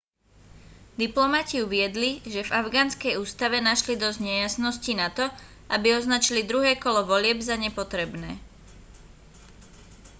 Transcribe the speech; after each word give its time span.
diplomati 1.01 1.57
uviedli 1.65 2.09
že 2.33 2.41
v 2.45 2.55
afgánskej 2.61 3.13
ústave 3.25 3.57
našli 3.69 3.93
dosť 4.03 4.17
nejasností 4.29 4.93
nato 5.01 5.25
aby 5.75 5.87
označili 5.99 6.41
druhé 6.51 6.71
kolo 6.85 7.01
volieb 7.11 7.37
za 7.49 7.53
nepotrebné 7.65 8.31